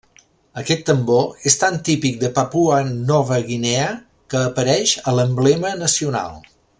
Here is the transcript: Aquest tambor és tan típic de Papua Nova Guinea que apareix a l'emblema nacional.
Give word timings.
Aquest 0.59 0.79
tambor 0.87 1.43
és 1.51 1.57
tan 1.63 1.77
típic 1.89 2.17
de 2.23 2.31
Papua 2.39 2.79
Nova 3.11 3.39
Guinea 3.53 3.87
que 4.35 4.41
apareix 4.49 4.95
a 5.13 5.19
l'emblema 5.21 5.79
nacional. 5.87 6.45